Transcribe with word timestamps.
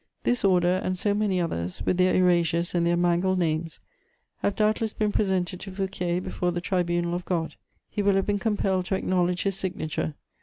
This 0.23 0.43
order 0.43 0.81
and 0.83 0.97
so 0.97 1.13
many 1.13 1.39
others, 1.39 1.83
with 1.85 1.97
their 1.97 2.15
erasures 2.15 2.73
and 2.73 2.87
their 2.87 2.97
mangled 2.97 3.37
names, 3.37 3.79
have 4.37 4.55
doubtless 4.55 4.93
been 4.93 5.11
presented 5.11 5.59
to 5.59 5.71
Fouquier 5.71 6.19
before 6.19 6.51
the 6.51 6.59
tribunal 6.59 7.13
of 7.13 7.23
God; 7.23 7.53
he 7.87 8.01
will 8.01 8.15
have 8.15 8.25
been 8.25 8.39
compelled 8.39 8.85
to 8.85 8.95
acknowledge 8.95 9.43
his 9.43 9.55
signature. 9.57 10.15